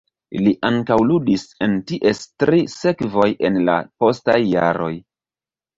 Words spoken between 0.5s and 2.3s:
ankaŭ ludis en ties